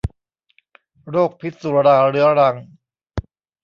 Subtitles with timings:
[1.09, 2.55] โรคพิษสุราเรื้อรัง